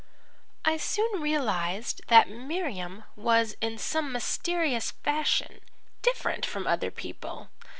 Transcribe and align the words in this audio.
"I 0.65 0.77
soon 0.77 1.21
realized 1.21 2.01
that 2.07 2.27
Miriam 2.27 3.03
was 3.15 3.55
in 3.61 3.77
some 3.77 4.11
mysterious 4.11 4.89
fashion 5.03 5.61
different 6.01 6.43
from 6.43 6.65
other 6.65 6.89
people. 6.89 7.51